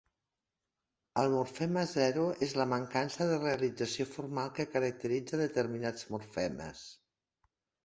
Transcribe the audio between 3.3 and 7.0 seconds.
de realització formal que caracteritza determinats morfemes.